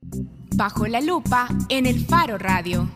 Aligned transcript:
Bajo 0.00 0.86
la 0.86 1.00
lupa 1.00 1.48
en 1.68 1.86
el 1.86 2.04
Faro 2.04 2.38
Radio. 2.38 2.88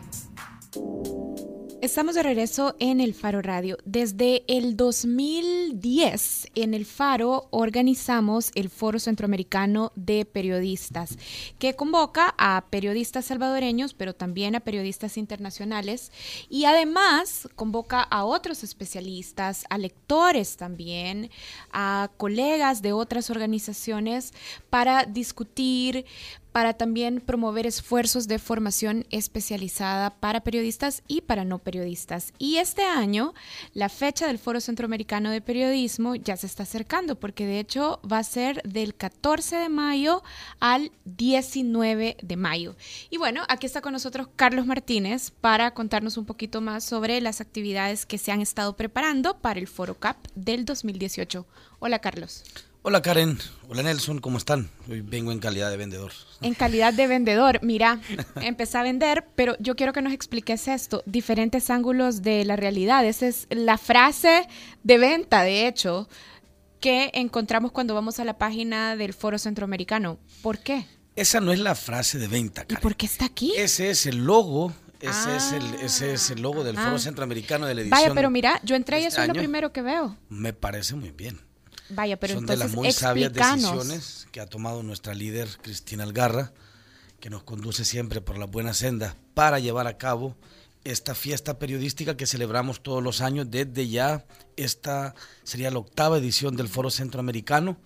Estamos 1.81 2.15
de 2.15 2.23
regreso 2.23 2.77
en 2.79 3.01
el 3.01 3.13
Faro 3.13 3.41
Radio. 3.41 3.77
Desde 3.83 4.45
el 4.47 4.77
2010 4.77 6.47
en 6.55 6.73
el 6.73 6.85
Faro 6.85 7.49
organizamos 7.51 8.51
el 8.55 8.69
Foro 8.69 8.99
Centroamericano 8.99 9.91
de 9.95 10.23
Periodistas, 10.23 11.17
que 11.59 11.75
convoca 11.75 12.35
a 12.37 12.67
periodistas 12.69 13.25
salvadoreños, 13.25 13.93
pero 13.93 14.15
también 14.15 14.55
a 14.55 14.61
periodistas 14.61 15.17
internacionales, 15.17 16.13
y 16.49 16.63
además 16.63 17.49
convoca 17.55 18.01
a 18.01 18.23
otros 18.23 18.63
especialistas, 18.63 19.65
a 19.69 19.77
lectores 19.77 20.55
también, 20.55 21.31
a 21.73 22.11
colegas 22.15 22.81
de 22.81 22.93
otras 22.93 23.29
organizaciones 23.29 24.33
para 24.69 25.03
discutir, 25.03 26.05
para 26.53 26.73
también 26.73 27.19
promover 27.19 27.65
esfuerzos 27.65 28.27
de 28.27 28.39
formación 28.39 29.05
especializada 29.09 30.11
para 30.11 30.43
periodistas 30.43 31.01
y 31.07 31.21
para 31.21 31.43
no 31.43 31.59
periodistas. 31.59 32.31
Y 32.37 32.57
este 32.57 32.83
año, 32.83 33.33
la 33.73 33.89
fecha 33.89 34.27
del 34.27 34.37
Foro 34.37 34.61
Centroamericano 34.61 35.31
de 35.31 35.41
Periodismo 35.41 36.15
ya 36.15 36.37
se 36.37 36.45
está 36.45 36.63
acercando, 36.63 37.19
porque 37.19 37.47
de 37.47 37.59
hecho 37.59 37.99
va 38.09 38.19
a 38.19 38.23
ser 38.23 38.61
del 38.63 38.95
14 38.95 39.57
de 39.57 39.69
mayo 39.69 40.23
al 40.59 40.91
19 41.05 42.17
de 42.21 42.37
mayo. 42.37 42.75
Y 43.09 43.17
bueno, 43.17 43.41
aquí 43.49 43.65
está 43.65 43.81
con 43.81 43.93
nosotros 43.93 44.27
Carlos 44.35 44.67
Martínez 44.67 45.31
para 45.31 45.73
contarnos 45.73 46.17
un 46.17 46.25
poquito 46.25 46.61
más 46.61 46.83
sobre 46.83 47.19
las 47.19 47.41
actividades 47.41 48.05
que 48.05 48.19
se 48.19 48.31
han 48.31 48.41
estado 48.41 48.77
preparando 48.77 49.39
para 49.39 49.59
el 49.59 49.67
Foro 49.67 49.95
CAP 49.95 50.17
del 50.35 50.65
2018. 50.65 51.47
Hola, 51.79 51.97
Carlos. 51.97 52.43
Hola 52.85 53.01
Karen, 53.01 53.39
hola 53.69 53.81
Nelson, 53.81 54.19
¿cómo 54.19 54.37
están? 54.37 54.69
Hoy 54.89 54.99
vengo 54.99 55.31
en 55.31 55.39
calidad 55.39 55.71
de 55.71 55.77
vendedor. 55.77 56.11
En 56.41 56.53
calidad 56.53 56.93
de 56.93 57.07
vendedor, 57.07 57.59
mira, 57.63 58.01
empecé 58.41 58.77
a 58.77 58.83
vender, 58.83 59.25
pero 59.35 59.55
yo 59.59 59.77
quiero 59.77 59.93
que 59.93 60.01
nos 60.01 60.11
expliques 60.11 60.67
esto, 60.67 61.01
diferentes 61.05 61.69
ángulos 61.69 62.23
de 62.23 62.43
la 62.43 62.57
realidad. 62.57 63.05
Esa 63.05 63.27
es 63.27 63.47
la 63.49 63.77
frase 63.77 64.49
de 64.83 64.97
venta, 64.97 65.43
de 65.43 65.65
hecho, 65.65 66.09
que 66.81 67.09
encontramos 67.13 67.71
cuando 67.71 67.95
vamos 67.95 68.19
a 68.19 68.25
la 68.25 68.37
página 68.37 68.97
del 68.97 69.13
Foro 69.13 69.39
Centroamericano. 69.39 70.19
¿Por 70.41 70.59
qué? 70.59 70.85
Esa 71.15 71.39
no 71.39 71.53
es 71.53 71.59
la 71.59 71.75
frase 71.75 72.19
de 72.19 72.27
venta, 72.27 72.63
Karen. 72.63 72.79
¿Y 72.79 72.81
por 72.81 72.97
qué 72.97 73.05
está 73.05 73.23
aquí? 73.23 73.53
Ese 73.55 73.91
es 73.91 74.05
el 74.07 74.25
logo 74.25 74.73
ese, 74.99 75.35
es 75.37 75.51
el, 75.53 75.73
ese 75.75 76.13
es 76.13 76.29
el 76.31 76.41
logo 76.41 76.65
del 76.65 76.75
Foro 76.75 76.99
Centroamericano 76.99 77.65
de 77.65 77.75
la 77.75 77.81
edición. 77.81 78.01
Vaya, 78.01 78.13
pero 78.13 78.29
mira, 78.29 78.59
yo 78.63 78.75
entré 78.75 78.99
y 78.99 79.05
eso 79.05 79.21
es 79.21 79.27
lo 79.29 79.33
primero 79.33 79.71
que 79.71 79.81
veo. 79.81 80.17
Me 80.27 80.51
parece 80.51 80.95
muy 80.95 81.11
bien. 81.11 81.39
Vaya, 81.93 82.17
pero 82.17 82.35
Son 82.35 82.45
de 82.45 82.57
las 82.57 82.71
muy 82.71 82.91
sabias 82.91 83.31
decisiones 83.33 84.27
que 84.31 84.39
ha 84.39 84.47
tomado 84.47 84.83
nuestra 84.83 85.13
líder 85.13 85.47
Cristina 85.61 86.03
Algarra, 86.03 86.51
que 87.19 87.29
nos 87.29 87.43
conduce 87.43 87.85
siempre 87.85 88.19
por 88.19 88.37
la 88.37 88.45
buena 88.45 88.73
senda 88.73 89.15
para 89.33 89.59
llevar 89.59 89.87
a 89.87 89.97
cabo 89.97 90.35
esta 90.83 91.15
fiesta 91.15 91.59
periodística 91.59 92.17
que 92.17 92.25
celebramos 92.25 92.81
todos 92.81 93.03
los 93.03 93.21
años 93.21 93.49
desde 93.49 93.87
ya. 93.87 94.25
Esta 94.57 95.13
sería 95.43 95.71
la 95.71 95.79
octava 95.79 96.17
edición 96.17 96.55
del 96.57 96.67
Foro 96.67 96.89
Centroamericano, 96.89 97.77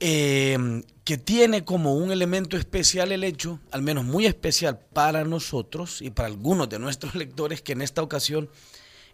eh, 0.00 0.82
que 1.04 1.18
tiene 1.18 1.64
como 1.64 1.94
un 1.94 2.10
elemento 2.10 2.56
especial 2.56 3.12
el 3.12 3.22
hecho, 3.22 3.60
al 3.70 3.82
menos 3.82 4.04
muy 4.04 4.26
especial 4.26 4.78
para 4.78 5.24
nosotros 5.24 6.00
y 6.00 6.10
para 6.10 6.28
algunos 6.28 6.68
de 6.68 6.78
nuestros 6.78 7.14
lectores, 7.16 7.60
que 7.60 7.72
en 7.72 7.82
esta 7.82 8.02
ocasión 8.02 8.48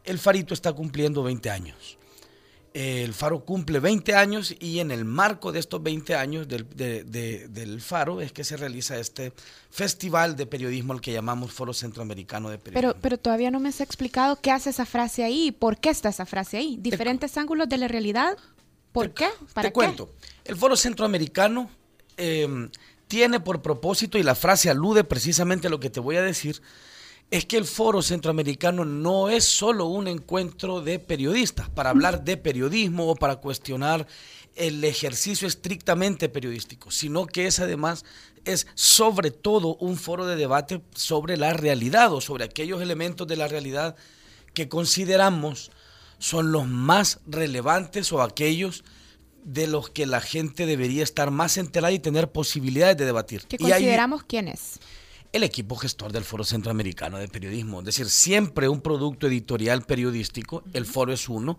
el 0.05 0.19
Farito 0.19 0.55
está 0.55 0.72
cumpliendo 0.72 1.22
20 1.22 1.50
años 1.50 1.98
el 2.75 3.14
Faro 3.14 3.44
cumple 3.44 3.78
20 3.78 4.17
años 4.17 4.53
y 4.58 4.80
en 4.80 4.91
el 4.91 5.05
marco 5.05 5.53
de 5.53 5.61
estos 5.61 5.80
20 5.80 6.17
años 6.17 6.48
del, 6.48 6.69
del, 6.69 7.80
Faro 7.80 8.20
es 8.20 8.33
que 8.33 8.42
se 8.42 8.56
realiza 8.56 8.98
este 8.98 9.33
festival 9.70 10.34
de 10.34 10.47
periodismo 10.47 10.92
al 10.92 11.00
que 11.00 11.12
llamamos 11.12 11.52
Foro 11.52 11.72
Centroamericano 11.72 12.50
de 12.50 12.58
Periodismo. 12.58 12.92
Pero, 12.92 13.00
pero 13.00 13.17
todavía 13.17 13.52
no 13.52 13.61
me 13.61 13.69
has 13.69 13.80
explicado 13.80 14.41
qué 14.41 14.50
hace 14.50 14.70
esa 14.70 14.86
frase 14.86 15.22
ahí, 15.22 15.52
por 15.52 15.78
qué 15.78 15.91
está 15.91 16.08
esa 16.08 16.27
frase 16.27 16.56
ahí. 16.56 16.77
¿Diferentes 16.80 17.36
ángulos 17.36 17.68
de 17.68 17.79
la 17.79 17.86
realidad? 17.86 18.36
¿Por 18.91 19.14
qué? 19.14 19.29
¿Para 19.52 19.68
te 19.68 19.73
cuento. 19.73 20.12
El 20.45 20.56
Foro 20.56 20.77
Centroamericano 20.77 21.70
eh, 22.17 22.68
tiene 23.06 23.39
por 23.39 23.62
propósito, 23.62 24.18
y 24.18 24.24
la 24.24 24.35
frase 24.35 24.68
alude 24.68 25.05
precisamente 25.05 25.68
a 25.68 25.70
lo 25.70 25.79
que 25.79 25.91
te 25.91 26.01
voy 26.01 26.17
a 26.17 26.23
decir, 26.23 26.61
es 27.34 27.46
que 27.46 27.56
el 27.56 27.64
foro 27.64 28.00
centroamericano 28.00 28.84
no 28.84 29.28
es 29.28 29.42
solo 29.42 29.86
un 29.86 30.06
encuentro 30.06 30.83
de 30.83 31.00
periodistas 31.00 31.68
para 31.68 31.90
hablar 31.90 32.22
de 32.22 32.36
periodismo 32.36 33.08
o 33.08 33.17
para 33.17 33.40
cuestionar 33.40 34.06
el 34.55 34.84
ejercicio 34.84 35.48
estrictamente 35.48 36.28
periodístico, 36.28 36.92
sino 36.92 37.27
que 37.27 37.48
es 37.48 37.58
además 37.58 38.05
es 38.44 38.68
sobre 38.74 39.33
todo 39.33 39.74
un 39.80 39.96
foro 39.96 40.27
de 40.27 40.36
debate 40.36 40.80
sobre 40.94 41.36
la 41.36 41.52
realidad 41.55 42.12
o 42.12 42.20
sobre 42.20 42.44
aquellos 42.44 42.80
elementos 42.80 43.27
de 43.27 43.34
la 43.34 43.48
realidad 43.48 43.96
que 44.52 44.68
consideramos 44.68 45.73
son 46.20 46.52
los 46.52 46.68
más 46.68 47.18
relevantes 47.27 48.12
o 48.12 48.23
aquellos 48.23 48.84
de 49.42 49.67
los 49.67 49.90
que 49.90 50.06
la 50.06 50.20
gente 50.20 50.67
debería 50.67 51.02
estar 51.02 51.33
más 51.33 51.56
enterada 51.56 51.90
y 51.90 51.98
tener 51.98 52.30
posibilidades 52.30 52.96
de 52.96 53.06
debatir. 53.06 53.42
¿Qué 53.48 53.58
consideramos 53.58 54.23
quiénes? 54.23 54.78
El 55.34 55.42
equipo 55.42 55.74
gestor 55.74 56.12
del 56.12 56.22
Foro 56.22 56.45
Centroamericano 56.45 57.18
de 57.18 57.27
Periodismo. 57.27 57.80
Es 57.80 57.86
decir, 57.86 58.08
siempre 58.08 58.68
un 58.68 58.80
producto 58.80 59.27
editorial 59.27 59.83
periodístico, 59.83 60.62
el 60.72 60.86
foro 60.86 61.12
es 61.12 61.28
uno, 61.28 61.58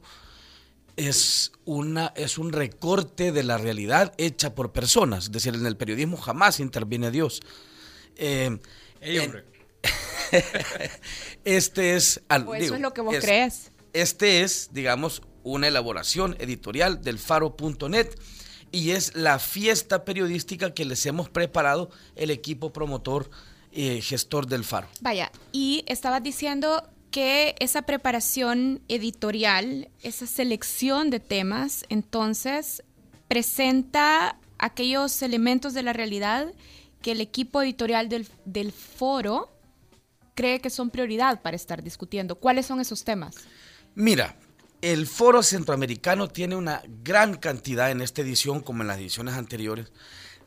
es, 0.95 1.51
una, 1.65 2.13
es 2.15 2.37
un 2.37 2.53
recorte 2.53 3.33
de 3.33 3.43
la 3.43 3.57
realidad 3.57 4.13
hecha 4.17 4.55
por 4.55 4.71
personas. 4.71 5.25
Es 5.25 5.31
decir, 5.33 5.55
en 5.55 5.65
el 5.65 5.75
periodismo 5.75 6.15
jamás 6.15 6.61
interviene 6.61 7.11
Dios. 7.11 7.41
Eh, 8.15 8.59
este 11.43 11.95
es... 11.95 12.21
Pues 12.45 12.63
eso 12.63 12.75
es 12.75 12.81
lo 12.81 12.93
que 12.93 13.01
vos 13.01 13.15
crees. 13.19 13.73
Este 13.91 14.41
es, 14.41 14.69
digamos, 14.71 15.21
una 15.43 15.67
elaboración 15.67 16.37
editorial 16.39 17.01
del 17.01 17.19
faro.net 17.19 18.07
y 18.71 18.91
es 18.91 19.17
la 19.17 19.37
fiesta 19.37 20.05
periodística 20.05 20.73
que 20.73 20.85
les 20.85 21.05
hemos 21.05 21.29
preparado 21.29 21.89
el 22.15 22.29
equipo 22.29 22.71
promotor 22.71 23.29
eh, 23.75 24.01
gestor 24.01 24.47
del 24.47 24.63
Faro. 24.63 24.87
Vaya, 25.01 25.31
y 25.51 25.83
estabas 25.87 26.23
diciendo 26.23 26.89
que 27.11 27.55
esa 27.59 27.83
preparación 27.83 28.81
editorial, 28.87 29.89
esa 30.01 30.25
selección 30.27 31.09
de 31.09 31.19
temas, 31.19 31.85
entonces 31.89 32.83
presenta 33.27 34.37
aquellos 34.57 35.21
elementos 35.21 35.73
de 35.73 35.83
la 35.83 35.93
realidad 35.93 36.53
que 37.01 37.11
el 37.11 37.21
equipo 37.21 37.61
editorial 37.61 38.09
del, 38.09 38.27
del 38.45 38.71
foro 38.71 39.51
cree 40.35 40.59
que 40.59 40.69
son 40.69 40.89
prioridad 40.89 41.41
para 41.41 41.55
estar 41.55 41.83
discutiendo. 41.83 42.35
¿Cuáles 42.35 42.65
son 42.65 42.79
esos 42.79 43.03
temas? 43.03 43.35
Mira, 43.93 44.37
el 44.81 45.07
foro 45.07 45.41
centroamericano 45.41 46.27
tiene 46.27 46.55
una 46.55 46.81
gran 47.03 47.35
cantidad 47.35 47.91
en 47.91 48.01
esta 48.01 48.21
edición, 48.21 48.61
como 48.61 48.83
en 48.83 48.87
las 48.87 48.97
ediciones 48.99 49.35
anteriores, 49.35 49.91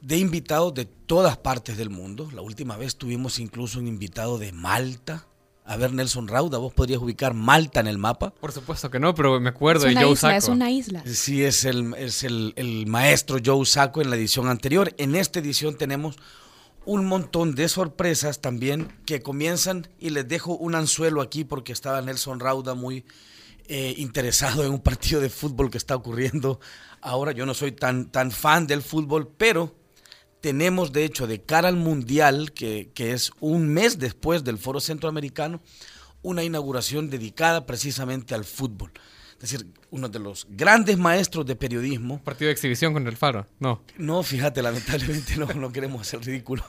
de 0.00 0.18
invitados 0.18 0.74
de 0.74 0.84
todas 0.84 1.36
partes 1.36 1.76
del 1.76 1.90
mundo. 1.90 2.28
La 2.32 2.42
última 2.42 2.76
vez 2.76 2.96
tuvimos 2.96 3.38
incluso 3.38 3.78
un 3.78 3.88
invitado 3.88 4.38
de 4.38 4.52
Malta. 4.52 5.26
A 5.64 5.76
ver, 5.76 5.92
Nelson 5.92 6.28
Rauda, 6.28 6.58
¿vos 6.58 6.72
podrías 6.72 7.00
ubicar 7.00 7.34
Malta 7.34 7.80
en 7.80 7.88
el 7.88 7.98
mapa? 7.98 8.30
Por 8.30 8.52
supuesto 8.52 8.90
que 8.90 8.98
no, 8.98 9.14
pero 9.14 9.38
me 9.38 9.50
acuerdo 9.50 9.84
de 9.84 9.94
Joe 9.94 10.12
isla, 10.12 10.36
Es 10.36 10.48
una 10.48 10.70
isla. 10.70 11.02
Sí, 11.04 11.44
es, 11.44 11.64
el, 11.64 11.92
es 11.98 12.24
el, 12.24 12.54
el 12.56 12.86
maestro 12.86 13.38
Joe 13.44 13.66
Sacco 13.66 14.00
en 14.00 14.08
la 14.08 14.16
edición 14.16 14.48
anterior. 14.48 14.94
En 14.96 15.14
esta 15.14 15.40
edición 15.40 15.76
tenemos 15.76 16.16
un 16.86 17.04
montón 17.04 17.54
de 17.54 17.68
sorpresas 17.68 18.40
también 18.40 18.88
que 19.04 19.20
comienzan 19.20 19.88
y 19.98 20.08
les 20.08 20.26
dejo 20.26 20.56
un 20.56 20.74
anzuelo 20.74 21.20
aquí 21.20 21.44
porque 21.44 21.72
estaba 21.72 22.00
Nelson 22.00 22.40
Rauda 22.40 22.74
muy 22.74 23.04
eh, 23.66 23.94
interesado 23.98 24.64
en 24.64 24.72
un 24.72 24.80
partido 24.80 25.20
de 25.20 25.28
fútbol 25.28 25.70
que 25.70 25.76
está 25.76 25.94
ocurriendo 25.94 26.60
ahora. 27.02 27.32
Yo 27.32 27.44
no 27.44 27.52
soy 27.52 27.72
tan, 27.72 28.10
tan 28.10 28.30
fan 28.30 28.66
del 28.66 28.80
fútbol, 28.80 29.28
pero 29.36 29.74
tenemos, 30.40 30.92
de 30.92 31.04
hecho, 31.04 31.26
de 31.26 31.42
cara 31.42 31.68
al 31.68 31.76
Mundial, 31.76 32.52
que, 32.52 32.90
es 32.96 33.32
un 33.40 33.68
mes 33.68 33.98
después 33.98 34.44
del 34.44 34.58
Foro 34.58 34.80
Centroamericano, 34.80 35.60
una 36.22 36.44
inauguración 36.44 37.10
dedicada 37.10 37.66
precisamente 37.66 38.34
al 38.34 38.44
fútbol. 38.44 38.92
Es 39.40 39.50
decir, 39.52 39.66
uno 39.90 40.08
de 40.08 40.18
los 40.18 40.46
grandes 40.50 40.98
maestros 40.98 41.46
de 41.46 41.54
periodismo. 41.54 42.20
Partido 42.24 42.48
de 42.48 42.52
exhibición 42.52 42.92
con 42.92 43.06
el 43.06 43.16
Faro, 43.16 43.46
no. 43.60 43.82
No, 43.96 44.22
fíjate, 44.24 44.62
lamentablemente 44.62 45.36
no, 45.36 45.46
no 45.46 45.70
queremos 45.70 46.00
hacer 46.02 46.20
ridículo. 46.24 46.64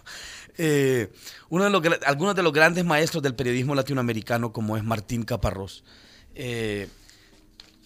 Eh, 0.58 1.10
uno 1.50 1.64
de 1.64 1.70
los, 1.70 1.82
algunos 2.06 2.36
de 2.36 2.44
los 2.44 2.54
grandes 2.54 2.86
maestros 2.86 3.24
del 3.24 3.34
periodismo 3.34 3.74
latinoamericano, 3.76 4.52
como 4.52 4.78
es 4.78 4.84
Martín 4.84 5.24
Caparrós, 5.24 5.84
eh, 6.36 6.88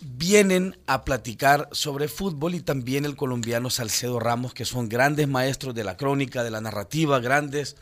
vienen 0.06 0.78
a 0.88 1.04
platicar 1.04 1.70
sobre 1.72 2.08
fútbol 2.08 2.56
y 2.56 2.62
también 2.62 3.06
el 3.06 3.16
colombiano 3.16 3.70
Salcedo 3.70 4.20
Ramos, 4.20 4.54
que 4.54 4.66
son 4.66 4.90
grandes 4.90 5.28
maestros 5.28 5.74
de 5.74 5.84
la 5.84 5.98
crónica, 5.98 6.44
de 6.44 6.52
la 6.52 6.62
narrativa, 6.62 7.20
grandes 7.20 7.76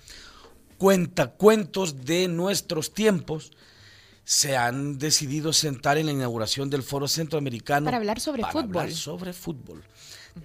cuentacuentos 0.78 2.06
de 2.06 2.28
nuestros 2.28 2.94
tiempos, 2.94 3.52
se 4.24 4.56
han 4.58 4.98
decidido 4.98 5.54
sentar 5.54 5.98
en 5.98 6.06
la 6.08 6.12
inauguración 6.12 6.70
del 6.70 6.84
Foro 6.84 7.08
Centroamericano 7.08 7.86
para 7.86 7.98
hablar 7.98 8.20
sobre 8.20 8.44
fútbol. 8.44 8.92
sobre 8.92 9.34
fútbol. 9.34 9.84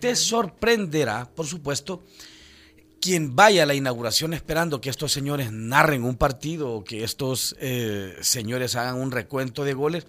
Te 0.01 0.17
sorprenderá, 0.17 1.29
por 1.35 1.47
supuesto, 1.47 2.03
quien 3.01 3.37
vaya 3.37 3.63
a 3.63 3.67
la 3.67 3.75
inauguración 3.75 4.35
esperando 4.35 4.81
que 4.81 4.91
estos 4.91 5.13
señores 5.13 5.53
narren 5.53 6.05
un 6.05 6.17
partido 6.17 6.73
o 6.73 6.85
que 6.85 7.05
estos 7.05 7.55
eh, 7.61 8.17
señores 8.21 8.75
hagan 8.75 8.97
un 8.97 9.13
recuento 9.13 9.65
de 9.65 9.75
goles, 9.75 10.07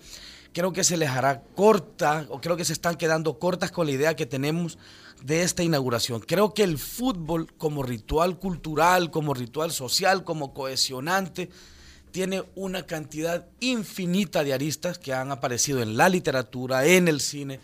creo 0.57 0.73
que 0.73 0.83
se 0.83 0.97
les 0.97 1.11
hará 1.11 1.43
corta 1.55 2.25
o 2.29 2.41
creo 2.41 2.57
que 2.57 2.65
se 2.65 2.73
están 2.73 2.95
quedando 2.95 3.37
cortas 3.37 3.69
con 3.69 3.85
la 3.85 3.91
idea 3.91 4.15
que 4.15 4.25
tenemos 4.25 4.79
de 5.21 5.43
esta 5.43 5.61
inauguración. 5.61 6.19
Creo 6.19 6.55
que 6.55 6.63
el 6.63 6.79
fútbol 6.79 7.53
como 7.59 7.83
ritual 7.83 8.39
cultural, 8.39 9.11
como 9.11 9.35
ritual 9.35 9.71
social, 9.71 10.23
como 10.23 10.55
cohesionante, 10.55 11.51
tiene 12.09 12.43
una 12.55 12.87
cantidad 12.87 13.45
infinita 13.59 14.43
de 14.43 14.55
aristas 14.55 14.97
que 14.97 15.13
han 15.13 15.31
aparecido 15.31 15.83
en 15.83 15.95
la 15.95 16.09
literatura, 16.09 16.87
en 16.87 17.07
el 17.07 17.21
cine, 17.21 17.59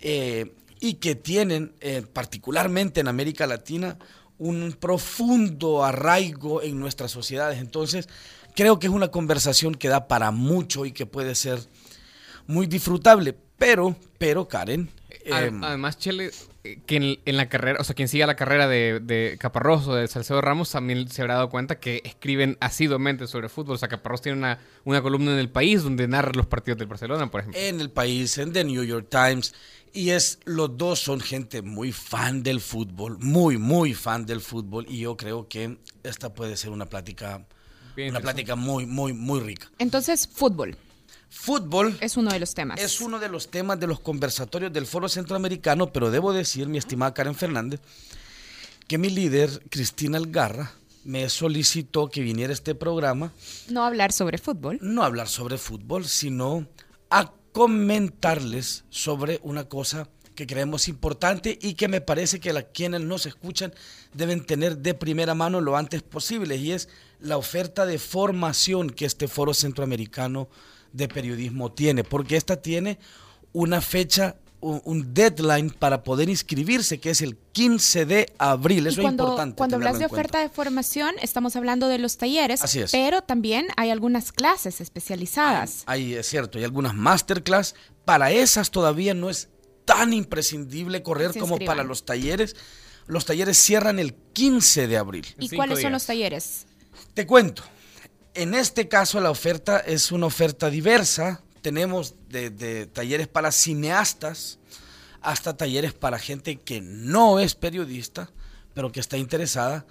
eh, 0.00 0.52
y 0.78 0.94
que 0.94 1.16
tienen, 1.16 1.72
eh, 1.80 2.04
particularmente 2.12 3.00
en 3.00 3.08
América 3.08 3.48
Latina, 3.48 3.98
un 4.38 4.76
profundo 4.78 5.82
arraigo 5.82 6.62
en 6.62 6.78
nuestras 6.78 7.10
sociedades. 7.10 7.58
Entonces, 7.58 8.08
creo 8.54 8.78
que 8.78 8.86
es 8.86 8.92
una 8.92 9.08
conversación 9.08 9.74
que 9.74 9.88
da 9.88 10.06
para 10.06 10.30
mucho 10.30 10.86
y 10.86 10.92
que 10.92 11.04
puede 11.04 11.34
ser 11.34 11.66
muy 12.48 12.66
disfrutable. 12.66 13.36
Pero, 13.56 13.94
pero, 14.18 14.48
Karen. 14.48 14.90
Em, 15.24 15.62
además, 15.62 15.98
Chele, 15.98 16.30
eh, 16.64 16.80
que 16.86 17.18
en, 17.24 17.36
la 17.36 17.48
carrera, 17.48 17.80
o 17.80 17.84
sea, 17.84 17.94
quien 17.94 18.08
siga 18.08 18.26
la 18.26 18.36
carrera 18.36 18.66
de, 18.68 19.00
de 19.00 19.36
Caparrós 19.38 19.86
o 19.88 19.94
de 19.94 20.06
Salcedo 20.08 20.40
Ramos 20.40 20.70
también 20.70 21.08
se 21.08 21.22
habrá 21.22 21.34
dado 21.34 21.50
cuenta 21.50 21.78
que 21.78 22.00
escriben 22.04 22.56
asiduamente 22.60 23.26
sobre 23.26 23.48
fútbol. 23.48 23.74
O 23.74 23.78
sea, 23.78 23.88
Caparrós 23.88 24.22
tiene 24.22 24.38
una, 24.38 24.58
una 24.84 25.02
columna 25.02 25.32
en 25.32 25.38
el 25.38 25.50
país 25.50 25.82
donde 25.82 26.08
narra 26.08 26.32
los 26.34 26.46
partidos 26.46 26.78
del 26.78 26.88
Barcelona, 26.88 27.30
por 27.30 27.40
ejemplo. 27.40 27.60
En 27.60 27.80
el 27.80 27.90
país, 27.90 28.38
en 28.38 28.52
The 28.52 28.64
New 28.64 28.84
York 28.84 29.08
Times. 29.10 29.54
Y 29.92 30.10
es, 30.10 30.38
los 30.44 30.76
dos 30.76 31.00
son 31.00 31.20
gente 31.20 31.62
muy 31.62 31.92
fan 31.92 32.42
del 32.42 32.60
fútbol, 32.60 33.18
muy, 33.18 33.58
muy 33.58 33.94
fan 33.94 34.24
del 34.24 34.40
fútbol. 34.40 34.86
Y 34.88 35.00
yo 35.00 35.16
creo 35.16 35.48
que 35.48 35.78
esta 36.04 36.32
puede 36.32 36.56
ser 36.56 36.70
una 36.70 36.86
plática, 36.86 37.46
una 37.96 38.20
plática 38.20 38.54
muy, 38.54 38.86
muy, 38.86 39.12
muy 39.12 39.40
rica. 39.40 39.68
Entonces, 39.78 40.28
fútbol. 40.32 40.76
Fútbol. 41.30 41.96
Es 42.00 42.16
uno 42.16 42.30
de 42.30 42.40
los 42.40 42.54
temas. 42.54 42.80
Es 42.80 43.00
uno 43.00 43.18
de 43.18 43.28
los 43.28 43.50
temas 43.50 43.78
de 43.78 43.86
los 43.86 44.00
conversatorios 44.00 44.72
del 44.72 44.86
Foro 44.86 45.08
Centroamericano, 45.08 45.92
pero 45.92 46.10
debo 46.10 46.32
decir, 46.32 46.68
mi 46.68 46.78
estimada 46.78 47.14
Karen 47.14 47.34
Fernández, 47.34 47.80
que 48.86 48.98
mi 48.98 49.10
líder, 49.10 49.62
Cristina 49.68 50.18
Algarra, 50.18 50.72
me 51.04 51.28
solicitó 51.28 52.08
que 52.08 52.22
viniera 52.22 52.50
a 52.50 52.54
este 52.54 52.74
programa. 52.74 53.32
No 53.68 53.84
hablar 53.84 54.12
sobre 54.12 54.38
fútbol. 54.38 54.78
No 54.82 55.02
hablar 55.02 55.28
sobre 55.28 55.58
fútbol, 55.58 56.06
sino 56.06 56.66
a 57.10 57.32
comentarles 57.52 58.84
sobre 58.90 59.40
una 59.42 59.64
cosa 59.68 60.08
que 60.34 60.46
creemos 60.46 60.86
importante 60.86 61.58
y 61.60 61.74
que 61.74 61.88
me 61.88 62.00
parece 62.00 62.38
que 62.38 62.52
la, 62.52 62.62
quienes 62.62 63.00
nos 63.00 63.26
escuchan 63.26 63.74
deben 64.14 64.44
tener 64.44 64.78
de 64.78 64.94
primera 64.94 65.34
mano 65.34 65.60
lo 65.60 65.76
antes 65.76 66.02
posible 66.02 66.56
y 66.56 66.70
es 66.70 66.88
la 67.18 67.36
oferta 67.36 67.86
de 67.86 67.98
formación 67.98 68.90
que 68.90 69.04
este 69.04 69.26
foro 69.26 69.52
centroamericano 69.52 70.48
de 70.92 71.08
periodismo 71.08 71.72
tiene, 71.72 72.04
porque 72.04 72.36
esta 72.36 72.60
tiene 72.60 72.98
una 73.52 73.80
fecha 73.80 74.36
un 74.60 75.14
deadline 75.14 75.70
para 75.70 76.02
poder 76.02 76.28
inscribirse, 76.28 76.98
que 76.98 77.10
es 77.10 77.22
el 77.22 77.36
15 77.52 78.06
de 78.06 78.32
abril. 78.38 78.86
Eso 78.88 79.02
cuando, 79.02 79.22
es 79.22 79.26
importante. 79.28 79.56
Cuando 79.56 79.76
hablas 79.76 79.98
de 79.98 80.06
oferta 80.06 80.40
de 80.40 80.48
formación, 80.48 81.14
estamos 81.22 81.54
hablando 81.54 81.88
de 81.88 81.98
los 81.98 82.18
talleres, 82.18 82.60
pero 82.90 83.22
también 83.22 83.68
hay 83.76 83.90
algunas 83.90 84.32
clases 84.32 84.80
especializadas. 84.80 85.84
Hay, 85.86 86.14
es 86.14 86.26
cierto, 86.26 86.58
hay 86.58 86.64
algunas 86.64 86.94
masterclass. 86.94 87.74
Para 88.04 88.30
esas 88.32 88.70
todavía 88.70 89.14
no 89.14 89.30
es 89.30 89.48
tan 89.84 90.12
imprescindible 90.12 91.02
correr 91.02 91.38
como 91.38 91.58
para 91.58 91.84
los 91.84 92.04
talleres. 92.04 92.56
Los 93.06 93.24
talleres 93.24 93.56
cierran 93.58 93.98
el 93.98 94.14
15 94.14 94.86
de 94.86 94.96
abril. 94.98 95.26
¿Y 95.38 95.48
cuáles 95.50 95.80
son 95.80 95.92
los 95.92 96.04
talleres? 96.04 96.66
Te 97.14 97.26
cuento. 97.26 97.62
En 98.38 98.54
este 98.54 98.86
caso 98.86 99.18
la 99.18 99.32
oferta 99.32 99.80
es 99.80 100.12
una 100.12 100.26
oferta 100.26 100.70
diversa. 100.70 101.42
Tenemos 101.60 102.14
de, 102.28 102.86
talleres 102.86 103.26
para 103.26 103.50
cineastas 103.50 104.60
hasta 105.20 105.56
talleres 105.56 105.92
para 105.92 106.20
gente 106.20 106.54
que 106.54 106.80
no 106.80 107.40
es 107.40 107.56
periodista, 107.56 108.30
pero 108.74 108.92
que 108.92 109.00
está 109.00 109.16
interesada 109.16 109.86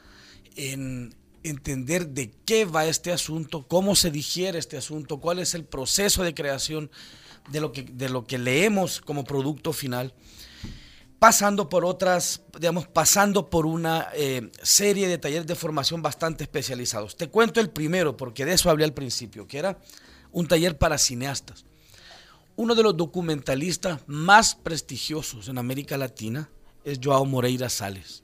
en 0.56 1.14
entender 1.44 2.08
de 2.08 2.32
qué 2.46 2.64
va 2.64 2.86
este 2.86 3.12
asunto, 3.12 3.68
cómo 3.68 3.98
se 3.98 4.12
digiere 4.12 4.60
este 4.60 4.78
asunto, 4.78 5.20
cuál 5.20 5.40
es 5.40 5.54
el 5.54 5.66
proceso 5.66 6.24
de 6.24 6.34
creación 6.34 6.90
de 7.50 7.60
lo 7.60 7.74
que, 7.74 7.84
de 7.84 8.08
lo 8.08 8.24
que 8.28 8.38
leemos 8.38 9.02
como 9.02 9.26
producto 9.26 9.74
final, 9.74 10.14
pasando 11.20 11.70
por 11.70 11.86
otras, 11.86 12.42
digamos, 12.60 12.88
pasando 12.88 13.50
por 13.50 13.66
una 13.66 14.10
eh, 14.14 14.52
serie 14.62 15.08
de 15.08 15.18
talleres 15.18 15.48
de 15.48 15.56
formación 15.56 16.02
bastante 16.02 16.44
especializados. 16.44 17.16
Te 17.16 17.30
cuento 17.30 17.60
el 17.60 17.70
primero, 17.70 18.16
porque 18.16 18.46
de 18.46 18.54
eso 18.54 18.70
hablé 18.70 18.86
al 18.86 18.94
principio, 18.94 19.48
que 19.48 19.58
era 19.58 19.80
un 20.32 20.48
taller 20.48 20.78
para 20.78 20.98
cineastas. 20.98 21.66
Uno 22.56 22.76
de 22.76 22.84
los 22.84 22.98
documentalistas 22.98 24.02
más 24.08 24.56
prestigiosos 24.56 25.48
en 25.48 25.58
América 25.58 25.98
Latina 25.98 26.50
es 26.84 27.00
Joao 27.04 27.26
Moreira 27.26 27.70
Sales. 27.70 28.24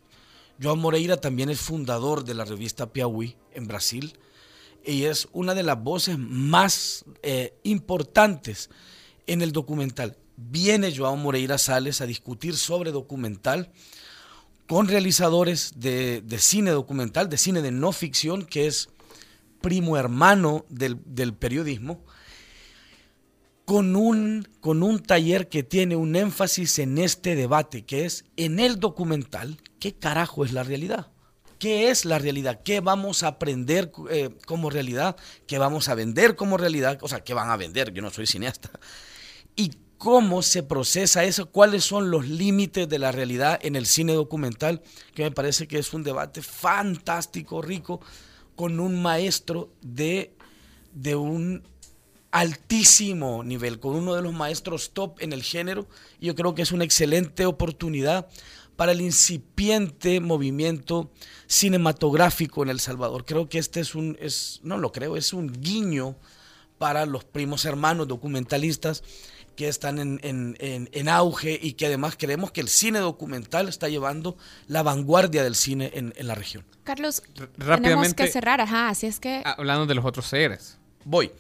Joao 0.62 0.76
Moreira 0.76 1.18
también 1.18 1.50
es 1.50 1.60
fundador 1.60 2.24
de 2.24 2.34
la 2.34 2.46
revista 2.46 2.92
Piauí 2.92 3.36
en 3.54 3.68
Brasil 3.68 4.18
y 4.86 5.04
es 5.04 5.28
una 5.34 5.54
de 5.56 5.64
las 5.64 5.82
voces 5.82 6.18
más 6.18 7.06
eh, 7.22 7.54
importantes 7.64 8.70
en 9.28 9.42
el 9.42 9.52
documental. 9.52 10.18
Viene 10.36 10.96
Joao 10.96 11.16
Moreira 11.16 11.58
Sales 11.58 12.02
a 12.02 12.06
discutir 12.06 12.58
sobre 12.58 12.92
documental 12.92 13.72
con 14.68 14.88
realizadores 14.88 15.74
de, 15.76 16.22
de, 16.22 16.40
cine 16.40 16.72
documental, 16.72 17.30
de 17.30 17.38
cine 17.38 17.62
de 17.62 17.72
no 17.72 17.92
ficción, 17.92 18.46
que 18.46 18.68
es 18.68 18.90
primo 19.62 19.98
hermano 19.98 20.66
del, 20.70 21.00
del 21.06 21.34
periodismo 21.34 22.04
con 23.66 23.96
un, 23.96 24.48
con 24.60 24.84
un 24.84 25.00
taller 25.00 25.48
que 25.48 25.64
tiene 25.64 25.96
un 25.96 26.16
énfasis 26.16 26.80
en 26.80 26.98
este 26.98 27.36
debate, 27.36 27.86
que 27.86 28.06
es 28.06 28.26
en 28.36 28.60
el 28.60 28.80
documental, 28.80 29.58
¿qué 29.80 29.94
carajo 29.94 30.44
es 30.44 30.52
la 30.52 30.64
realidad? 30.64 31.08
¿Qué 31.60 31.90
es 31.90 32.04
la 32.04 32.20
realidad? 32.20 32.62
¿Qué 32.64 32.82
vamos 32.82 33.24
a 33.24 33.28
aprender 33.28 33.92
eh, 34.10 34.32
como 34.46 34.70
realidad? 34.70 35.16
¿Qué 35.48 35.60
vamos 35.60 35.88
a 35.88 35.96
vender 35.96 36.36
como 36.36 36.58
realidad? 36.58 37.00
O 37.02 37.08
sea, 37.08 37.22
¿qué 37.22 37.34
van 37.34 37.50
a 37.50 37.58
vender? 37.58 37.94
Yo 37.94 38.02
no 38.02 38.10
soy 38.10 38.28
cineasta. 38.28 38.70
¿Y 39.56 39.72
cómo 40.04 40.42
se 40.42 40.64
procesa 40.64 41.24
eso? 41.24 41.46
¿Cuáles 41.50 41.86
son 41.86 42.12
los 42.12 42.28
límites 42.28 42.90
de 42.90 43.00
la 43.00 43.14
realidad 43.14 43.58
en 43.64 43.78
el 43.78 43.86
cine 43.86 44.12
documental? 44.12 44.82
Que 45.16 45.24
me 45.24 45.32
parece 45.32 45.66
que 45.66 45.80
es 45.80 45.94
un 45.94 46.04
debate 46.04 46.42
fantástico, 46.42 47.62
rico, 47.62 48.02
con 48.58 48.82
un 48.82 49.02
maestro 49.02 49.72
de, 49.82 50.36
de 50.92 51.16
un 51.16 51.64
altísimo 52.32 53.46
nivel, 53.46 53.80
con 53.80 53.96
uno 53.96 54.14
de 54.14 54.22
los 54.22 54.34
maestros 54.34 54.92
top 54.92 55.22
en 55.22 55.32
el 55.32 55.42
género. 55.42 55.88
Y 56.20 56.26
yo 56.26 56.36
creo 56.36 56.54
que 56.54 56.64
es 56.64 56.74
una 56.74 56.84
excelente 56.84 57.46
oportunidad 57.46 58.28
para 58.76 58.92
el 58.92 59.00
incipiente 59.00 60.20
movimiento 60.20 61.12
cinematográfico 61.48 62.62
en 62.62 62.72
El 62.72 62.82
Salvador. 62.82 63.24
Creo 63.24 63.48
que 63.48 63.58
este 63.58 63.80
es 63.80 63.96
un, 63.96 64.18
es, 64.20 64.60
no 64.64 64.78
lo 64.78 64.92
creo, 64.92 65.16
es 65.16 65.32
un 65.32 65.50
guiño 65.62 66.18
para 66.78 67.06
los 67.06 67.24
primos 67.24 67.64
hermanos 67.64 68.10
documentalistas 68.10 69.02
que 69.56 69.68
están 69.68 70.20
en, 70.22 71.10
auge 71.10 71.60
y 71.62 71.74
que 71.74 71.86
además 71.86 72.16
creemos 72.18 72.52
que 72.52 72.62
el 72.62 72.70
cine 72.70 73.00
documental 73.00 73.68
está 73.70 73.90
llevando 73.90 74.38
la 74.68 74.84
vanguardia 74.84 75.44
del 75.44 75.56
cine 75.56 75.92
en, 75.94 76.14
la 76.18 76.36
región. 76.36 76.66
Carlos, 76.84 77.24
rápidamente, 77.58 77.90
tenemos 77.90 78.14
que 78.14 78.28
cerrar, 78.28 78.62
ajá, 78.62 78.90
así 78.90 79.08
es 79.08 79.20
que... 79.20 79.42
Hablando 79.46 79.86
de 79.86 79.96
los 79.96 80.06
otros 80.06 80.26
seres. 80.26 80.78
Voy. 81.06 81.32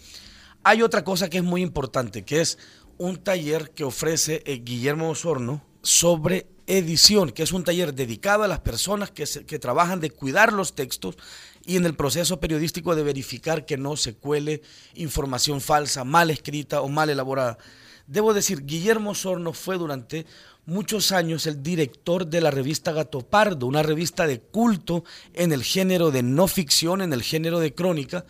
Hay 0.64 0.82
otra 0.82 1.04
cosa 1.04 1.30
que 1.30 1.38
es 1.38 1.44
muy 1.44 1.62
importante, 1.62 2.24
que 2.24 2.42
es 2.42 2.58
un 2.98 3.18
taller 3.18 3.72
que 3.72 3.84
ofrece 3.84 4.44
eh, 4.46 4.62
Guillermo 4.64 5.10
Osorno 5.10 5.64
sobre 5.82 6.48
edición, 6.68 7.32
que 7.32 7.44
es 7.44 7.52
un 7.52 7.64
taller 7.64 7.94
dedicado 7.94 8.44
a 8.44 8.48
las 8.48 8.60
personas 8.60 9.12
que, 9.12 9.26
que 9.46 9.60
trabajan 9.60 10.00
de 10.00 10.10
cuidar 10.10 10.54
los 10.54 10.76
textos 10.76 11.18
y 11.66 11.78
en 11.78 11.86
el 11.86 11.96
proceso 11.96 12.40
periodístico 12.40 12.96
de 12.96 13.04
verificar 13.04 13.66
que 13.66 13.78
no 13.78 13.96
se 13.96 14.16
cuele 14.16 14.62
información 14.96 15.62
falsa, 15.62 16.04
mal 16.04 16.30
escrita 16.30 16.82
o 16.82 16.90
mal 16.90 17.10
elaborada. 17.10 17.58
Debo 18.08 18.34
decir, 18.34 18.66
Guillermo 18.66 19.12
Osorno 19.12 19.54
fue 19.54 19.78
durante 19.78 20.26
muchos 20.66 21.12
años 21.12 21.48
el 21.48 21.64
director 21.64 22.28
de 22.28 22.42
la 22.42 22.52
revista 22.52 22.92
Gato 22.92 23.22
Pardo, 23.22 23.68
una 23.68 23.84
revista 23.84 24.28
de 24.28 24.40
culto 24.40 25.04
en 25.34 25.52
el 25.52 25.64
género 25.64 26.12
de 26.12 26.24
no 26.24 26.48
ficción, 26.48 27.02
en 27.02 27.14
el 27.14 27.24
género 27.24 27.60
de 27.60 27.74
crónica, 27.74 28.26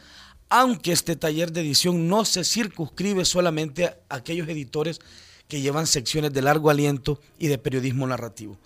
aunque 0.50 0.92
este 0.92 1.15
taller 1.15 1.51
de 1.51 1.62
edición 1.62 2.08
no 2.08 2.25
se 2.25 2.44
circunscribe 2.44 3.25
solamente 3.25 3.86
a 3.86 3.98
aquellos 4.10 4.48
editores 4.48 5.00
que 5.48 5.62
llevan 5.62 5.88
secciones 5.88 6.34
de 6.34 6.42
largo 6.42 6.70
aliento 6.70 7.20
y 7.39 7.48
de 7.48 7.58
periodismo 7.58 8.06
narrativo. 8.06 8.60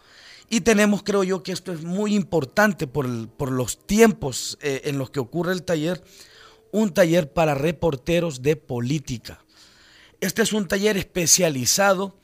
Y 0.50 0.62
tenemos, 0.62 1.04
creo 1.04 1.24
yo, 1.24 1.44
que 1.44 1.52
esto 1.52 1.74
es 1.74 1.84
muy 1.84 2.16
importante 2.16 2.88
por, 2.88 3.08
los 3.52 3.86
tiempos 3.86 4.58
eh, 4.62 4.82
en 4.86 4.98
los 4.98 5.10
que 5.10 5.20
ocurre 5.20 5.54
el 5.54 5.64
taller, 5.64 6.02
un 6.72 6.94
taller 6.94 7.32
para 7.32 7.54
reporteros 7.54 8.42
de 8.42 8.56
política. 8.56 9.42
Este 10.20 10.42
es 10.42 10.52
un 10.52 10.68
taller 10.68 10.98
especializado 10.98 12.18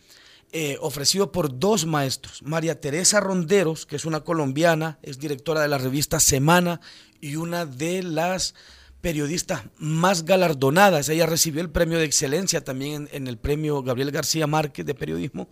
eh, 0.52 0.78
ofrecido 0.82 1.32
por 1.32 1.60
dos 1.60 1.86
maestros. 1.86 2.42
María 2.44 2.80
Teresa 2.80 3.20
Ronderos, 3.20 3.86
que 3.86 3.96
es 3.96 4.06
una 4.06 4.24
colombiana, 4.24 5.00
es 5.02 5.20
directora 5.20 5.62
de 5.62 5.68
la 5.68 5.78
revista 5.78 6.20
Semana 6.20 6.82
y 7.22 7.36
una 7.36 7.66
de 7.66 8.04
las 8.04 8.56
periodistas 9.02 9.64
más 9.78 10.26
galardonadas. 10.26 11.10
Ella 11.10 11.26
recibió 11.26 11.62
el 11.62 11.70
premio 11.70 12.00
de 12.00 12.06
excelencia 12.06 12.64
también 12.64 13.10
en, 13.12 13.28
el 13.28 13.38
premio 13.38 13.84
Gabriel 13.84 14.12
García 14.12 14.48
Márquez 14.48 14.86
de 14.86 14.96
periodismo. 14.96 15.50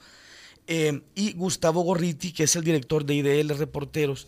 Eh, 0.67 1.01
y 1.15 1.33
Gustavo 1.33 1.81
Gorriti, 1.81 2.31
que 2.31 2.43
es 2.43 2.55
el 2.55 2.63
director 2.63 3.05
de 3.05 3.15
IDL 3.15 3.57
Reporteros, 3.57 4.27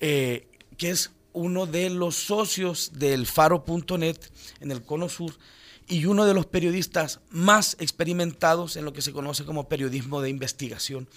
eh, 0.00 0.48
que 0.76 0.90
es 0.90 1.10
uno 1.32 1.66
de 1.66 1.90
los 1.90 2.16
socios 2.16 2.92
del 2.94 3.26
faro.net 3.26 4.18
en 4.60 4.70
el 4.70 4.82
Cono 4.82 5.08
Sur 5.08 5.34
y 5.88 6.06
uno 6.06 6.24
de 6.24 6.34
los 6.34 6.46
periodistas 6.46 7.20
más 7.30 7.76
experimentados 7.80 8.76
en 8.76 8.84
lo 8.84 8.92
que 8.92 9.02
se 9.02 9.12
conoce 9.12 9.44
como 9.44 9.68
periodismo 9.68 10.20
de 10.20 10.30
investigación. 10.30 11.08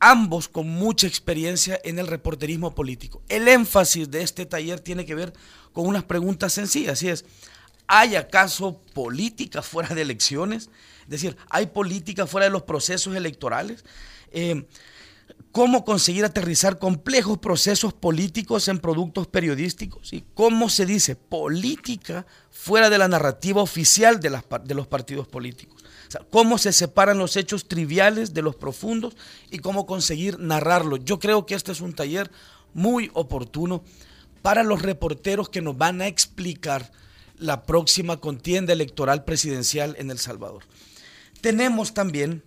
Ambos 0.00 0.48
con 0.48 0.68
mucha 0.68 1.06
experiencia 1.06 1.80
en 1.84 2.00
el 2.00 2.08
reporterismo 2.08 2.74
político. 2.74 3.22
El 3.28 3.46
énfasis 3.46 4.10
de 4.10 4.22
este 4.22 4.46
taller 4.46 4.80
tiene 4.80 5.06
que 5.06 5.14
ver 5.14 5.32
con 5.72 5.86
unas 5.86 6.02
preguntas 6.02 6.52
sencillas, 6.52 7.00
y 7.04 7.08
es, 7.10 7.24
¿hay 7.86 8.16
acaso 8.16 8.80
política 8.92 9.62
fuera 9.62 9.94
de 9.94 10.02
elecciones? 10.02 10.70
Es 11.04 11.10
decir, 11.10 11.36
¿hay 11.48 11.66
política 11.66 12.26
fuera 12.26 12.46
de 12.46 12.50
los 12.50 12.62
procesos 12.62 13.14
electorales? 13.14 13.84
Eh, 14.32 14.66
cómo 15.50 15.84
conseguir 15.84 16.24
aterrizar 16.24 16.78
complejos 16.78 17.38
procesos 17.38 17.92
políticos 17.92 18.68
en 18.68 18.78
productos 18.78 19.26
periodísticos 19.26 20.12
y 20.12 20.24
cómo 20.34 20.68
se 20.68 20.86
dice 20.86 21.16
política 21.16 22.26
fuera 22.50 22.90
de 22.90 22.98
la 22.98 23.08
narrativa 23.08 23.62
oficial 23.62 24.20
de, 24.20 24.30
los 24.74 24.86
partidos 24.86 25.26
políticos. 25.26 25.82
cómo 26.30 26.58
se 26.58 26.72
separan 26.72 27.18
los 27.18 27.36
hechos 27.36 27.66
triviales 27.66 28.34
de 28.34 28.42
los 28.42 28.56
profundos 28.56 29.16
y 29.50 29.58
cómo 29.58 29.86
conseguir 29.86 30.38
narrarlos. 30.38 31.00
Yo 31.04 31.18
creo 31.18 31.46
que 31.46 31.54
este 31.54 31.72
es 31.72 31.80
un 31.80 31.94
taller 31.94 32.30
muy 32.74 33.10
oportuno 33.14 33.82
para 34.42 34.62
los 34.62 34.82
reporteros 34.82 35.48
que 35.48 35.62
nos 35.62 35.76
van 35.76 36.02
a 36.02 36.06
explicar 36.06 36.92
la 37.38 37.62
próxima 37.62 38.18
contienda 38.18 38.72
electoral 38.72 39.24
presidencial 39.24 39.96
en 39.98 40.10
El 40.10 40.18
Salvador. 40.18 40.64
Tenemos 41.40 41.94
también 41.94 42.42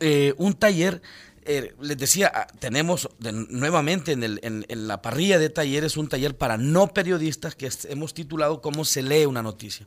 eh, 0.00 0.34
un 0.36 0.54
taller 0.54 1.02
eh, 1.44 1.74
les 1.80 1.98
decía, 1.98 2.30
ah, 2.32 2.46
tenemos 2.60 3.08
nuevamente 3.20 4.12
en, 4.12 4.86
la 4.86 5.02
parrilla 5.02 5.38
de 5.38 5.50
talleres 5.50 5.96
un 5.96 6.08
taller 6.08 6.36
para 6.36 6.56
no 6.56 6.94
periodistas 6.94 7.56
que 7.56 7.68
hemos 7.88 8.14
titulado 8.14 8.60
Cómo 8.60 8.84
se 8.84 9.02
lee 9.02 9.26
una 9.26 9.42
noticia. 9.42 9.86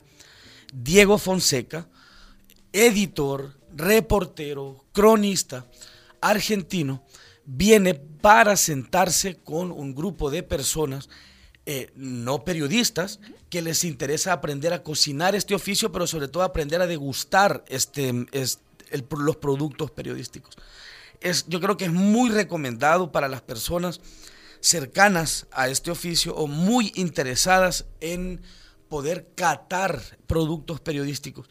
Diego 0.74 1.16
Fonseca, 1.16 1.88
editor, 2.72 3.58
reportero, 3.74 4.84
cronista, 4.92 5.66
argentino, 6.20 7.02
viene 7.46 7.94
para 7.94 8.56
sentarse 8.56 9.36
con 9.36 9.70
un 9.72 9.94
grupo 9.94 10.30
de 10.30 10.42
personas 10.42 11.08
eh, 11.64 11.90
no 11.96 12.44
periodistas 12.44 13.18
que 13.48 13.62
les 13.62 13.82
interesa 13.84 14.32
aprender 14.32 14.72
a 14.72 14.82
cocinar 14.82 15.34
este 15.34 15.54
oficio, 15.54 15.90
pero 15.90 16.06
sobre 16.06 16.28
todo 16.28 16.42
aprender 16.42 16.82
a 16.82 16.86
degustar 16.86 17.64
este, 17.68 18.12
los 19.10 19.36
productos 19.36 19.90
periodísticos 19.90 20.56
yo 21.48 21.60
creo 21.60 21.76
que 21.76 21.86
es 21.86 21.92
muy 21.92 22.30
recomendado 22.30 23.12
para 23.12 23.28
las 23.28 23.42
personas 23.42 24.00
cercanas 24.60 25.46
a 25.52 25.68
este 25.68 25.90
oficio 25.90 26.34
o 26.34 26.46
muy 26.46 26.92
interesadas 26.94 27.86
en 28.00 28.40
poder 28.88 29.28
catar 29.34 30.00
productos 30.26 30.80
periodísticos. 30.80 31.48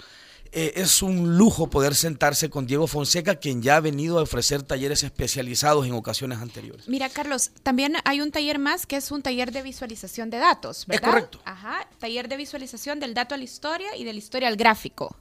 Eh, 0.57 0.81
es 0.81 1.01
un 1.01 1.38
lujo 1.38 1.69
poder 1.69 1.95
sentarse 1.95 2.50
con 2.50 2.65
Diego 2.65 2.88
Fonseca, 2.88 3.36
quien 3.36 3.62
ya 3.62 3.75
ha 3.75 3.79
venido 3.81 4.19
a 4.19 4.22
ofrecer 4.22 4.63
talleres 4.63 5.03
especializados 5.03 5.86
en 5.86 5.91
ocasiones 5.93 6.39
anteriores. 6.39 6.88
Mira, 6.88 7.10
Carlos, 7.10 7.51
también 7.62 7.95
hay 8.05 8.22
un 8.22 8.31
taller 8.31 8.57
más 8.57 8.86
que 8.86 8.95
es 8.95 9.12
un 9.12 9.22
taller 9.22 9.51
de 9.51 9.63
visualización 9.63 10.29
de 10.29 10.38
datos, 10.38 10.86
¿verdad? 10.86 11.10
Es 11.10 11.13
correcto. 11.13 11.41
Ajá, 11.43 11.89
taller 12.00 12.29
de 12.29 12.38
visualización 12.38 13.01
del 13.01 13.13
dato 13.13 13.36
a 13.36 13.38
la 13.38 13.43
historia 13.43 13.98
y 13.98 14.05
de 14.05 14.13
la 14.13 14.19
historia 14.19 14.48
al 14.48 14.55
gráfico. 14.55 15.17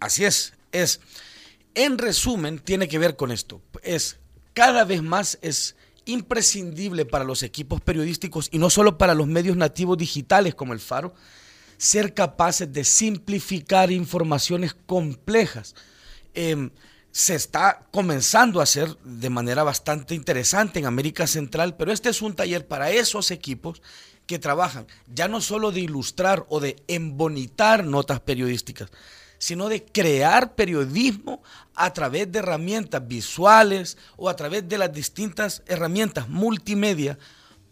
Así 0.00 0.26
es, 0.26 0.52
es 0.70 1.00
en 1.74 1.98
resumen, 1.98 2.58
tiene 2.58 2.88
que 2.88 2.98
ver 2.98 3.16
con 3.16 3.32
esto. 3.32 3.62
Es 3.82 4.18
cada 4.52 4.84
vez 4.84 5.02
más 5.02 5.38
es 5.42 5.76
imprescindible 6.06 7.06
para 7.06 7.24
los 7.24 7.42
equipos 7.42 7.80
periodísticos 7.80 8.48
y 8.52 8.58
no 8.58 8.70
solo 8.70 8.98
para 8.98 9.14
los 9.14 9.26
medios 9.26 9.56
nativos 9.56 9.98
digitales 9.98 10.54
como 10.54 10.72
el 10.72 10.80
Faro, 10.80 11.14
ser 11.76 12.14
capaces 12.14 12.72
de 12.72 12.84
simplificar 12.84 13.90
informaciones 13.90 14.74
complejas. 14.86 15.74
Em, 16.34 16.70
se 17.10 17.34
está 17.34 17.86
comenzando 17.92 18.60
a 18.60 18.64
hacer 18.64 18.96
de 19.04 19.30
manera 19.30 19.62
bastante 19.62 20.14
interesante 20.14 20.80
en 20.80 20.86
América 20.86 21.26
Central, 21.26 21.76
pero 21.76 21.92
este 21.92 22.08
es 22.08 22.22
un 22.22 22.34
taller 22.34 22.66
para 22.66 22.90
esos 22.90 23.30
equipos 23.30 23.82
que 24.26 24.38
trabajan 24.38 24.86
ya 25.06 25.28
no 25.28 25.40
solo 25.40 25.70
de 25.70 25.80
ilustrar 25.80 26.44
o 26.48 26.58
de 26.58 26.82
embonitar 26.88 27.84
notas 27.84 28.20
periodísticas, 28.20 28.90
sino 29.44 29.68
de 29.68 29.84
crear 29.84 30.54
periodismo 30.54 31.42
a 31.74 31.92
través 31.92 32.32
de 32.32 32.38
herramientas 32.38 33.06
visuales 33.06 33.98
o 34.16 34.30
a 34.30 34.36
través 34.36 34.66
de 34.66 34.78
las 34.78 34.90
distintas 34.90 35.62
herramientas 35.66 36.30
multimedia 36.30 37.18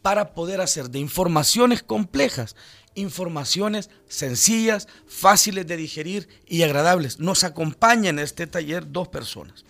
para 0.02 0.34
poder 0.34 0.60
hacer 0.60 0.90
de 0.90 0.98
informaciones 0.98 1.82
complejas 1.82 2.56
informaciones 2.94 3.88
sencillas, 4.06 4.86
fáciles 5.06 5.66
de 5.66 5.78
digerir 5.78 6.28
y 6.46 6.62
agradables. 6.62 7.20
Nos 7.20 7.42
acompañan 7.42 8.18
en 8.18 8.24
este 8.26 8.46
taller 8.46 8.92
dos 8.92 9.08
personas. 9.08 9.64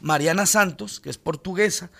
Mariana 0.00 0.46
Santos, 0.46 1.00
que 1.00 1.10
es 1.10 1.18
portuguesa, 1.18 1.90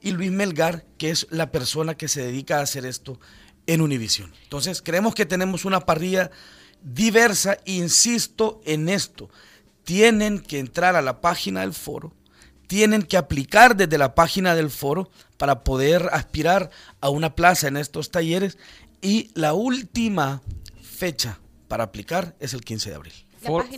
y 0.00 0.10
Luis 0.10 0.32
Melgar, 0.32 0.84
que 0.98 1.10
es 1.10 1.28
la 1.30 1.52
persona 1.52 1.96
que 1.96 2.08
se 2.08 2.20
dedica 2.20 2.58
a 2.58 2.62
hacer 2.62 2.84
esto 2.84 3.20
en 3.68 3.80
Univisión. 3.80 4.34
Entonces, 4.42 4.82
creemos 4.82 5.14
que 5.14 5.24
tenemos 5.24 5.64
una 5.64 5.78
parrilla 5.86 6.32
diversa, 6.84 7.58
insisto 7.64 8.60
en 8.64 8.88
esto, 8.88 9.28
tienen 9.82 10.38
que 10.38 10.58
entrar 10.58 10.94
a 10.94 11.02
la 11.02 11.20
página 11.20 11.62
del 11.62 11.72
foro, 11.72 12.12
tienen 12.66 13.02
que 13.02 13.16
aplicar 13.16 13.76
desde 13.76 13.98
la 13.98 14.14
página 14.14 14.54
del 14.54 14.70
foro 14.70 15.10
para 15.36 15.64
poder 15.64 16.08
aspirar 16.12 16.70
a 17.00 17.10
una 17.10 17.34
plaza 17.34 17.68
en 17.68 17.76
estos 17.76 18.10
talleres 18.10 18.58
y 19.02 19.30
la 19.34 19.54
última 19.54 20.42
fecha 20.82 21.40
para 21.68 21.84
aplicar 21.84 22.36
es 22.40 22.54
el 22.54 22.62
15 22.62 22.90
de 22.90 22.96
abril. 22.96 23.12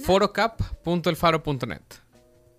forocap.elfaro.net. 0.05 1.83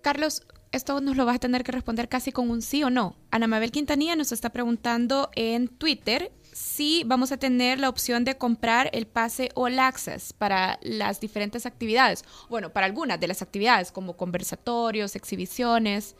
Carlos, 0.02 0.42
esto 0.72 1.00
nos 1.00 1.16
lo 1.16 1.24
vas 1.24 1.36
a 1.36 1.40
tener 1.40 1.64
que 1.64 1.72
responder 1.72 2.08
casi 2.08 2.32
con 2.32 2.50
un 2.50 2.60
sí 2.60 2.82
o 2.82 2.90
no. 2.90 3.16
Ana 3.30 3.46
Mabel 3.46 3.70
Quintanilla 3.70 4.16
nos 4.16 4.32
está 4.32 4.50
preguntando 4.50 5.30
en 5.34 5.68
Twitter 5.68 6.30
si 6.52 7.04
vamos 7.04 7.32
a 7.32 7.36
tener 7.36 7.78
la 7.78 7.88
opción 7.88 8.24
de 8.24 8.36
comprar 8.36 8.90
el 8.92 9.06
pase 9.06 9.50
All 9.54 9.78
Access 9.78 10.32
para 10.32 10.78
las 10.82 11.20
diferentes 11.20 11.66
actividades. 11.66 12.24
Bueno, 12.48 12.72
para 12.72 12.86
algunas 12.86 13.20
de 13.20 13.28
las 13.28 13.42
actividades, 13.42 13.92
como 13.92 14.16
conversatorios, 14.16 15.16
exhibiciones. 15.16 16.16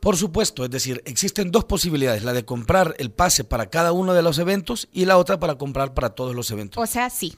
Por 0.00 0.16
supuesto, 0.16 0.64
es 0.64 0.70
decir, 0.70 1.02
existen 1.04 1.50
dos 1.50 1.66
posibilidades, 1.66 2.24
la 2.24 2.32
de 2.32 2.44
comprar 2.44 2.94
el 2.98 3.10
pase 3.10 3.44
para 3.44 3.68
cada 3.68 3.92
uno 3.92 4.14
de 4.14 4.22
los 4.22 4.38
eventos 4.38 4.88
y 4.92 5.04
la 5.04 5.18
otra 5.18 5.38
para 5.38 5.56
comprar 5.56 5.94
para 5.94 6.10
todos 6.10 6.34
los 6.34 6.50
eventos. 6.50 6.82
O 6.82 6.86
sea, 6.86 7.10
sí. 7.10 7.36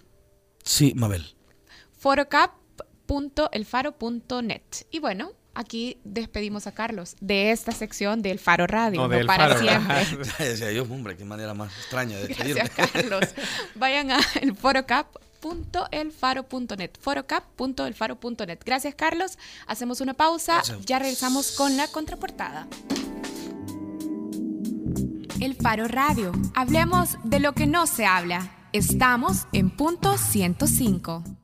Sí, 0.64 0.92
Mabel. 0.94 1.34
forocap.elfaro.net. 1.98 4.62
Y 4.90 5.00
bueno, 5.00 5.32
aquí 5.54 5.98
despedimos 6.04 6.66
a 6.66 6.72
Carlos 6.72 7.16
de 7.20 7.50
esta 7.50 7.72
sección 7.72 8.22
del 8.22 8.38
Faro 8.38 8.66
Radio. 8.66 9.06
No, 9.08 9.26
para 9.26 9.58
siempre. 9.58 10.06
decía 10.44 10.68
Dios, 10.68 10.88
hombre, 10.90 11.16
qué 11.16 11.24
manera 11.24 11.54
más 11.54 11.74
extraña 11.76 12.18
de 12.18 12.28
despedirme. 12.28 12.62
Gracias, 12.64 12.90
Carlos. 12.90 13.24
Vayan 13.74 14.12
a 14.12 14.20
el 14.40 14.56
forocap.elfaro.net. 14.56 16.90
Forocap.elfaro.net. 17.00 18.60
Gracias, 18.64 18.94
Carlos. 18.94 19.36
Hacemos 19.66 20.00
una 20.00 20.14
pausa. 20.14 20.62
Ya 20.86 20.98
regresamos 20.98 21.52
con 21.52 21.76
la 21.76 21.86
contraportada. 21.88 22.66
El 25.40 25.54
Faro 25.56 25.88
Radio. 25.88 26.32
Hablemos 26.54 27.18
de 27.24 27.40
lo 27.40 27.52
que 27.52 27.66
no 27.66 27.86
se 27.86 28.06
habla. 28.06 28.50
Estamos 28.72 29.48
en 29.52 29.68
punto 29.70 30.16
105. 30.16 31.41